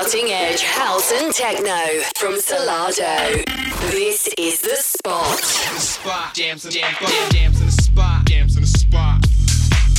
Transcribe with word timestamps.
cutting 0.00 0.30
edge 0.30 0.62
house 0.62 1.10
and 1.10 1.34
techno 1.34 1.80
from 2.16 2.34
Solardo. 2.34 3.44
This 3.90 4.28
is 4.38 4.60
the 4.60 4.76
spot. 4.76 5.40
Spot. 5.40 6.32
Jams 6.34 6.64
in 6.66 6.70
jam, 6.70 6.94
jam, 7.00 7.30
jams 7.32 7.60
in 7.60 7.66
the 7.66 7.72
spot. 7.72 8.24
Jams 8.26 8.54
in 8.56 8.62
the 8.62 8.68
spot. 8.68 9.26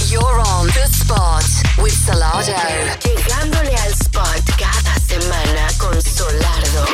You're 0.08 0.40
on 0.56 0.68
the 0.68 0.88
spot 0.88 1.44
with 1.84 1.92
Solardo. 1.92 2.56
Llegándole 3.04 3.76
al 3.76 3.94
spot 3.94 4.42
cada 4.58 4.96
semana 5.06 5.68
con 5.78 6.02
Solardo. 6.02 6.86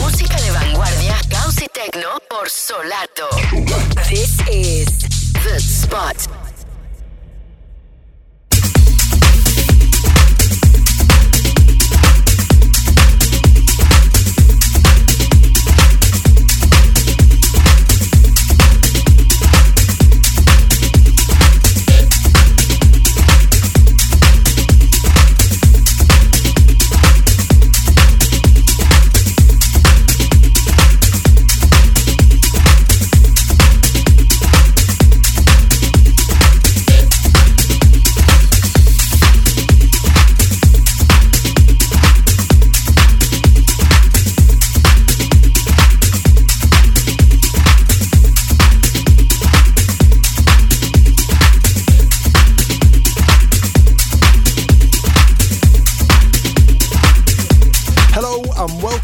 Música 0.00 0.36
de 0.36 0.50
vanguardia, 0.52 1.16
house 1.32 1.62
y 1.62 1.68
techno 1.68 2.20
por 2.30 2.48
Solardo. 2.48 3.28
This 4.08 4.36
is 4.48 4.86
The 5.42 5.58
Spot. 5.58 6.41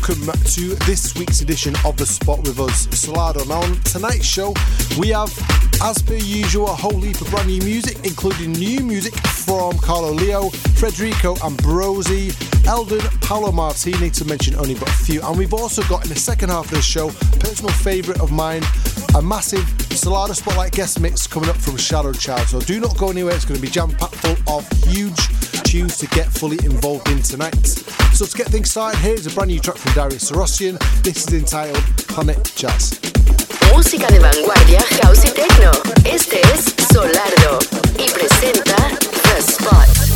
Welcome 0.09 0.41
to 0.43 0.75
this 0.87 1.15
week's 1.17 1.43
edition 1.43 1.75
of 1.85 1.99
The 1.99 2.07
Spot 2.07 2.39
with 2.39 2.59
us, 2.61 2.87
Solardo. 2.87 3.47
Now, 3.47 3.61
on 3.61 3.79
tonight's 3.83 4.25
show, 4.25 4.55
we 4.99 5.09
have, 5.09 5.31
as 5.83 6.01
per 6.01 6.15
usual, 6.15 6.65
a 6.65 6.75
whole 6.75 6.99
heap 6.99 7.21
of 7.21 7.29
brand 7.31 7.49
new 7.49 7.61
music, 7.61 7.99
including 8.05 8.53
new 8.53 8.81
music 8.81 9.15
from 9.15 9.77
Carlo 9.81 10.13
Lio, 10.13 10.49
Federico 10.49 11.35
Ambrosi, 11.37 12.33
Eldon, 12.67 13.01
Paolo 13.21 13.53
Martini, 13.53 14.09
to 14.09 14.25
mention 14.25 14.55
only 14.55 14.75
but 14.77 14.89
a 14.89 14.93
few. 14.93 15.21
And 15.21 15.37
we've 15.37 15.53
also 15.53 15.83
got 15.83 16.05
in 16.05 16.09
the 16.09 16.19
second 16.19 16.49
half 16.49 16.65
of 16.65 16.71
the 16.71 16.81
show, 16.81 17.11
personal 17.39 17.75
favourite 17.75 18.21
of 18.23 18.33
mine, 18.33 18.63
a 19.15 19.21
massive 19.21 19.65
Solardo 19.91 20.35
Spotlight 20.35 20.73
guest 20.73 21.01
mix 21.01 21.27
coming 21.27 21.51
up 21.51 21.57
from 21.57 21.77
Shadow 21.77 22.15
Child. 22.15 22.49
So 22.49 22.61
do 22.61 22.81
not 22.81 22.97
go 22.97 23.11
anywhere, 23.11 23.35
it's 23.35 23.45
going 23.45 23.61
to 23.61 23.67
be 23.67 23.71
jam 23.71 23.91
packed 23.91 24.15
full 24.15 24.57
of 24.57 24.67
huge 24.85 25.19
tunes 25.69 25.99
to 25.99 26.07
get 26.07 26.27
fully 26.27 26.57
involved 26.65 27.07
in 27.11 27.21
tonight. 27.21 27.67
So 28.15 28.25
to 28.25 28.37
get 28.39 28.47
things 28.47 28.71
started, 28.71 28.99
here's 29.01 29.27
a 29.27 29.31
brand 29.31 29.51
new 29.51 29.61
track 29.61 29.77
from 29.77 29.93
Darius 29.93 30.31
Syrossian. 30.31 30.79
This 31.03 31.27
is 31.27 31.35
entitled 31.35 31.85
Planet 32.09 32.53
Jazz. 32.57 32.99
Música 33.75 34.07
de 34.07 34.19
vanguardia, 34.19 34.81
house 35.03 35.27
y 35.27 35.31
techno. 35.31 35.71
Este 36.05 36.41
es 36.55 36.75
Solardo 36.91 37.59
y 37.99 38.09
presenta 38.11 38.77
The 39.25 39.43
Spot. 39.43 40.08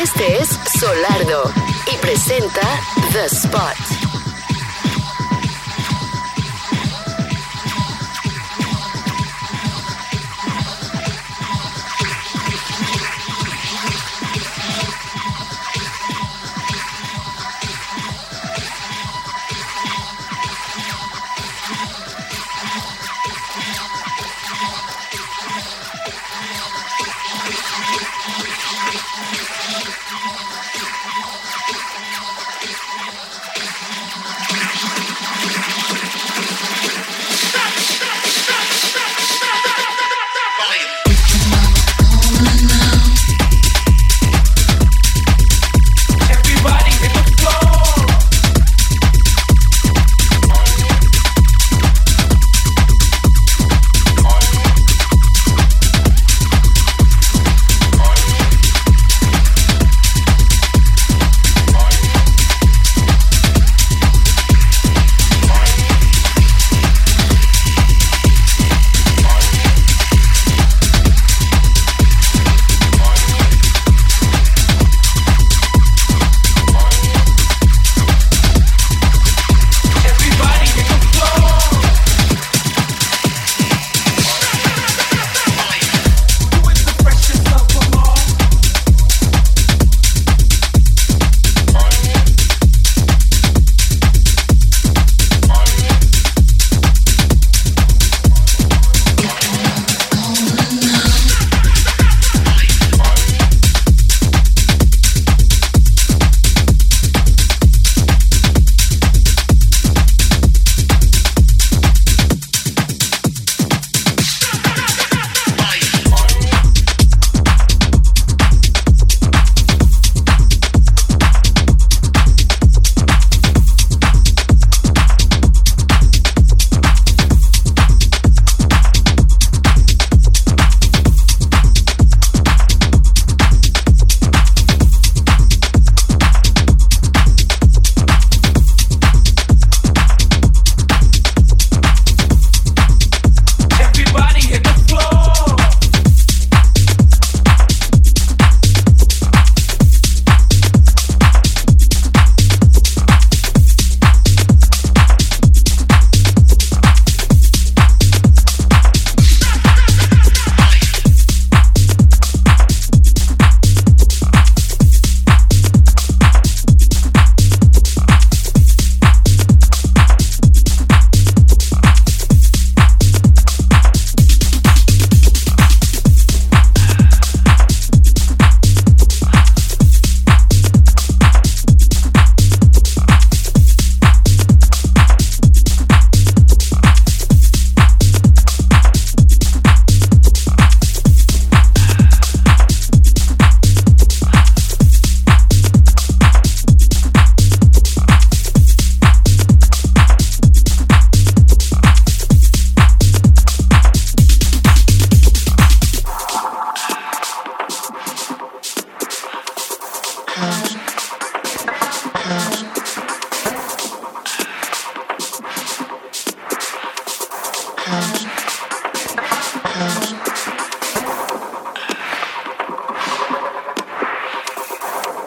Este 0.00 0.38
es 0.40 0.48
Solardo 0.78 1.50
y 1.92 1.96
presenta 1.96 2.60
The. 3.12 3.26
Spot 3.26 3.91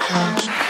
close. 0.07 0.64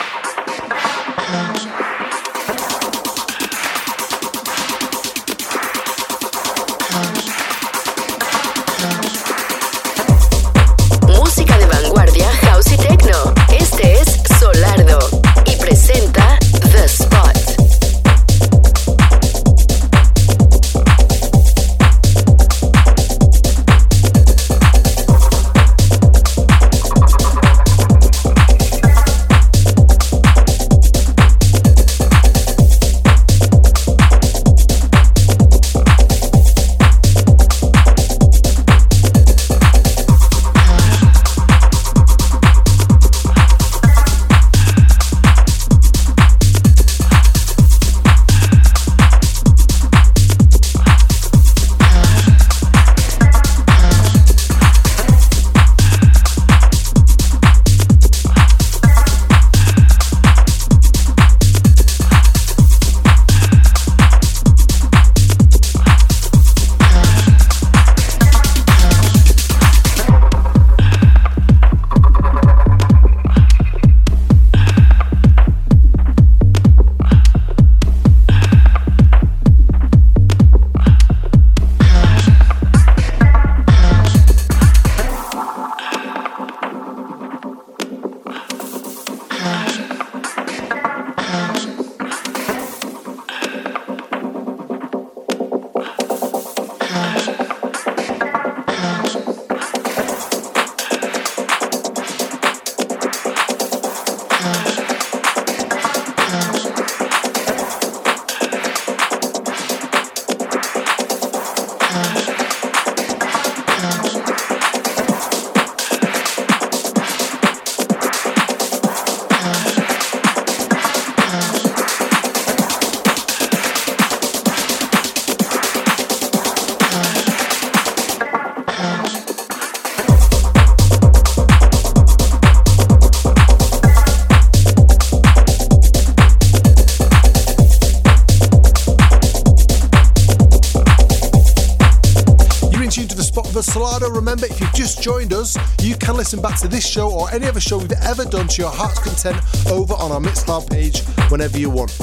Listen 146.26 146.42
back 146.42 146.60
to 146.60 146.68
this 146.68 146.84
show 146.84 147.12
or 147.12 147.30
any 147.30 147.46
other 147.46 147.60
show 147.60 147.78
we've 147.78 147.92
ever 148.02 148.26
done 148.26 148.48
to 148.48 148.60
your 148.64 148.72
heart's 148.72 148.98
content 148.98 149.38
over 149.72 149.94
on 149.94 150.12
our 150.12 150.20
Mixcloud 150.20 150.68
page 150.68 151.02
whenever 151.30 151.60
you 151.60 151.70
want. 151.70 151.96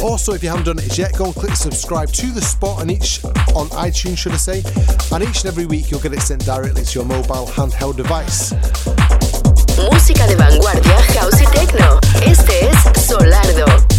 Also, 0.00 0.32
if 0.32 0.44
you 0.44 0.48
haven't 0.48 0.66
done 0.66 0.78
it 0.78 0.96
yet, 0.96 1.12
go 1.18 1.24
and 1.24 1.34
click 1.34 1.56
subscribe 1.56 2.08
to 2.12 2.28
the 2.28 2.40
spot 2.40 2.80
on 2.80 2.88
each 2.88 3.24
on 3.56 3.66
iTunes, 3.70 4.18
should 4.18 4.30
I 4.30 4.36
say? 4.36 4.62
And 5.10 5.24
each 5.24 5.42
and 5.42 5.46
every 5.46 5.66
week 5.66 5.90
you'll 5.90 5.98
get 5.98 6.12
it 6.12 6.20
sent 6.20 6.46
directly 6.46 6.84
to 6.84 6.98
your 7.00 7.04
mobile 7.04 7.48
handheld 7.48 7.96
device. 7.96 8.52
Música 9.90 10.24
de 10.28 10.36
vanguardia, 10.36 10.96
house 11.18 11.40
y 11.40 11.46
techno. 11.46 11.98
Este 12.24 12.68
es 12.70 13.04
Solardo 13.04 13.93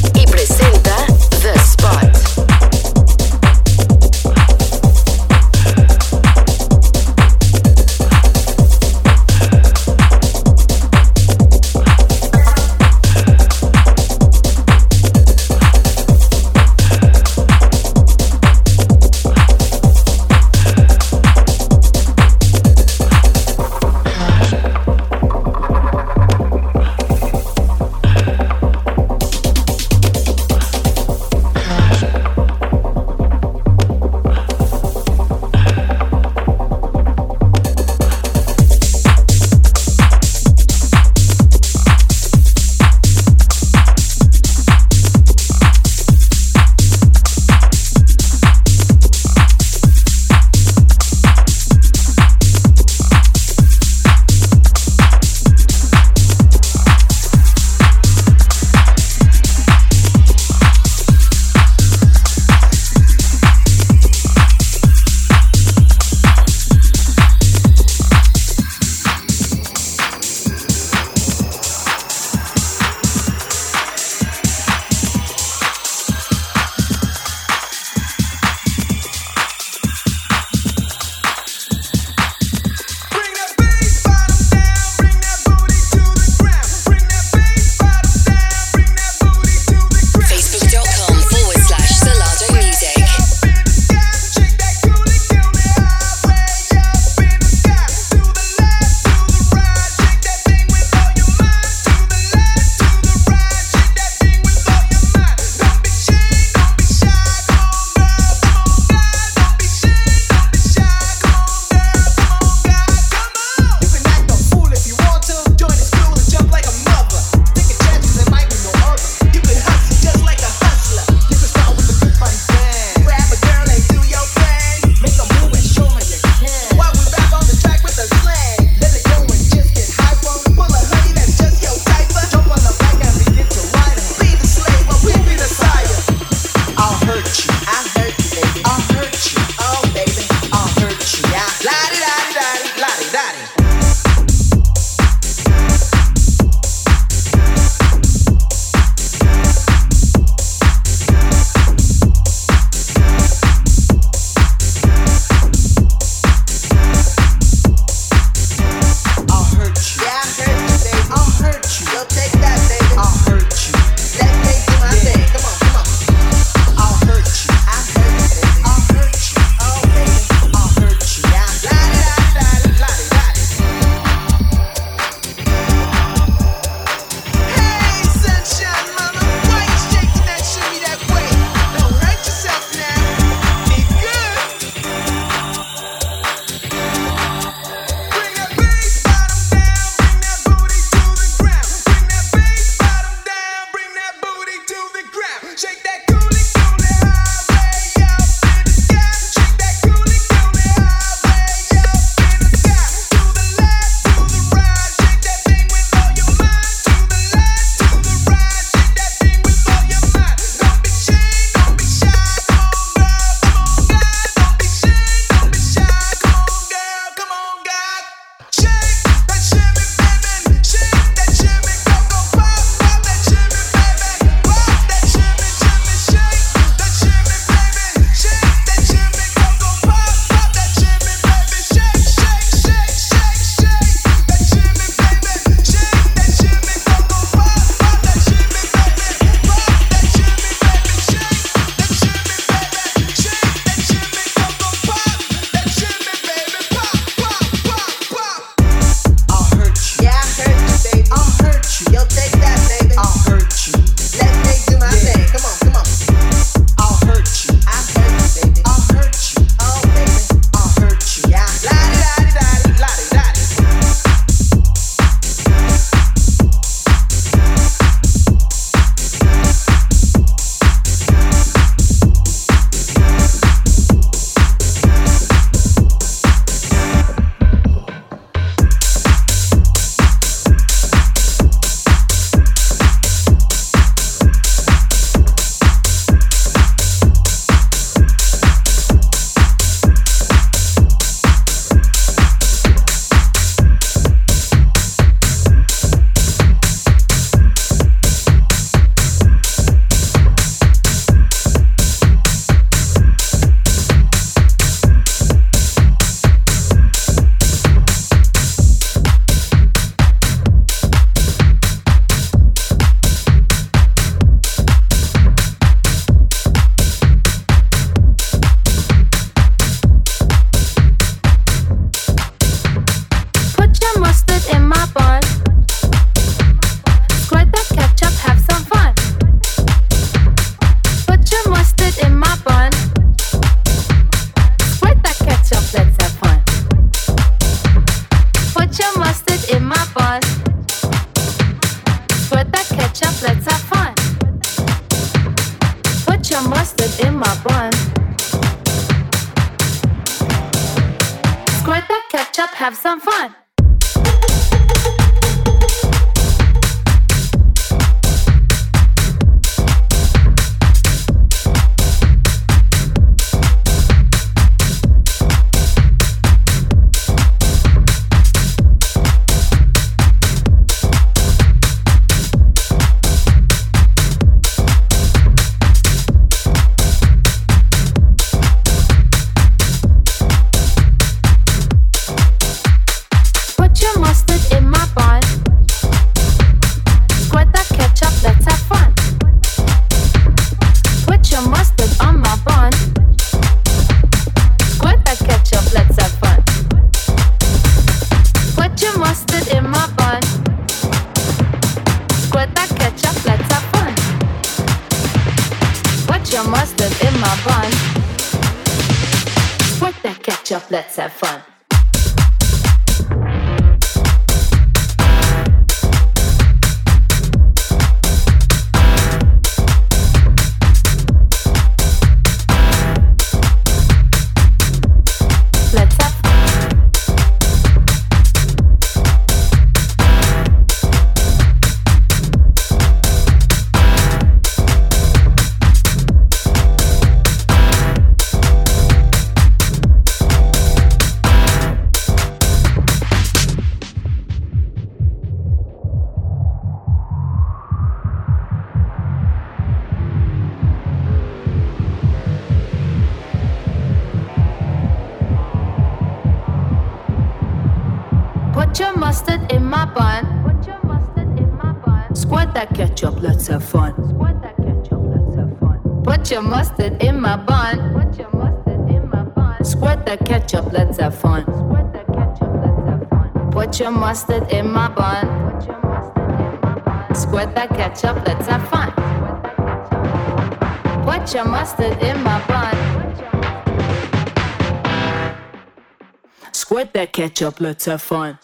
ketchup, 487.29 487.59
let's 487.59 487.85
have 487.85 488.01
fun. 488.01 488.37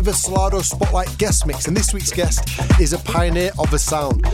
For 0.00 0.04
the 0.04 0.12
Solardo 0.12 0.62
Spotlight 0.62 1.16
guest 1.18 1.46
mix, 1.46 1.66
and 1.66 1.76
this 1.76 1.92
week's 1.92 2.10
guest 2.10 2.48
is 2.80 2.94
a 2.94 2.98
pioneer 2.98 3.50
of 3.58 3.70
the 3.70 3.78
sound. 3.78 4.24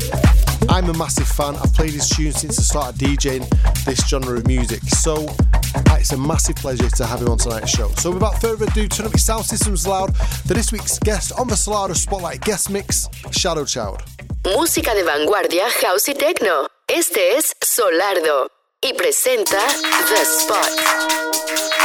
I'm 0.68 0.88
a 0.88 0.94
massive 0.94 1.26
fan, 1.26 1.56
I've 1.56 1.74
played 1.74 1.90
his 1.90 2.08
tunes 2.08 2.40
since 2.40 2.58
I 2.58 2.62
started 2.62 3.00
DJing 3.00 3.84
this 3.84 4.06
genre 4.06 4.38
of 4.38 4.46
music, 4.46 4.80
so 4.82 5.26
it's 5.98 6.12
a 6.12 6.16
massive 6.16 6.56
pleasure 6.56 6.88
to 6.88 7.06
have 7.06 7.20
him 7.20 7.28
on 7.28 7.38
tonight's 7.38 7.70
show. 7.70 7.88
So, 7.96 8.12
without 8.12 8.40
further 8.40 8.66
ado, 8.66 8.86
turn 8.86 9.06
up 9.06 9.12
your 9.12 9.18
sound 9.18 9.44
systems 9.44 9.86
loud 9.86 10.16
for 10.16 10.54
this 10.54 10.70
week's 10.70 11.00
guest 11.00 11.32
on 11.32 11.48
the 11.48 11.54
Solardo 11.56 11.96
Spotlight 11.96 12.42
guest 12.42 12.70
mix, 12.70 13.08
Shadow 13.32 13.64
Child. 13.64 14.02
Música 14.44 14.94
de 14.94 15.02
vanguardia, 15.02 15.64
house 15.82 16.08
y 16.08 16.14
techno. 16.14 16.68
Este 16.86 17.36
es 17.36 17.54
Solardo 17.60 18.50
y 18.80 18.92
presenta 18.92 19.58
The 20.08 20.24
Spot. 20.24 21.75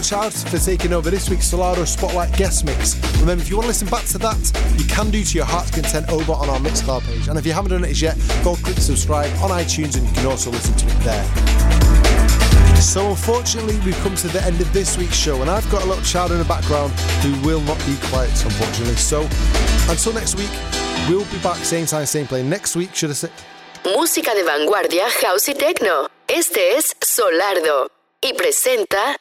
Child 0.00 0.32
for 0.34 0.58
taking 0.58 0.92
over 0.92 1.10
this 1.10 1.30
week's 1.30 1.50
Solardo 1.50 1.86
Spotlight 1.86 2.36
guest 2.36 2.64
mix. 2.64 2.96
Remember, 3.20 3.42
if 3.42 3.48
you 3.48 3.56
want 3.56 3.64
to 3.64 3.68
listen 3.68 3.88
back 3.88 4.04
to 4.06 4.18
that, 4.18 4.38
you 4.78 4.84
can 4.86 5.10
do 5.10 5.24
to 5.24 5.34
your 5.36 5.46
heart's 5.46 5.70
content 5.70 6.08
over 6.10 6.32
on 6.32 6.48
our 6.48 6.58
Mixcloud 6.58 7.02
page. 7.06 7.28
And 7.28 7.38
if 7.38 7.46
you 7.46 7.52
haven't 7.52 7.70
done 7.70 7.84
it 7.84 7.90
as 7.90 8.02
yet, 8.02 8.16
go 8.44 8.56
click 8.56 8.76
subscribe 8.78 9.30
on 9.42 9.50
iTunes 9.50 9.96
and 9.96 10.06
you 10.06 10.12
can 10.14 10.26
also 10.26 10.50
listen 10.50 10.74
to 10.76 10.86
it 10.86 10.98
there. 11.04 11.24
So 12.80 13.08
unfortunately, 13.08 13.78
we've 13.84 13.98
come 13.98 14.14
to 14.16 14.28
the 14.28 14.42
end 14.44 14.60
of 14.60 14.72
this 14.72 14.98
week's 14.98 15.16
show, 15.16 15.40
and 15.40 15.50
I've 15.50 15.68
got 15.70 15.82
a 15.82 15.86
little 15.86 16.04
child 16.04 16.30
in 16.32 16.38
the 16.38 16.44
background 16.44 16.92
who 17.24 17.32
will 17.46 17.62
not 17.62 17.78
be 17.86 17.96
quiet, 18.08 18.30
unfortunately. 18.44 18.96
So 18.96 19.22
until 19.88 20.12
next 20.12 20.36
week, 20.36 20.50
we'll 21.08 21.24
be 21.32 21.38
back 21.42 21.56
same 21.64 21.86
time, 21.86 22.06
same 22.06 22.26
place. 22.26 22.44
Next 22.44 22.76
week, 22.76 22.94
should 22.94 23.10
I 23.10 23.14
say? 23.14 23.30
Música 23.84 24.34
de 24.34 24.42
vanguardia, 24.42 25.08
house 25.22 25.48
y 25.48 25.54
techno. 25.54 26.08
Este 26.28 26.76
es 26.76 26.94
Solardo 27.00 27.90
y 28.20 28.34
presenta. 28.34 29.16